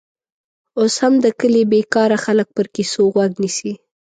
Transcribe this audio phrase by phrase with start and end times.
[0.79, 3.71] اوس هم د کلي بېکاره خلک پر کیسو غوږ نیسي.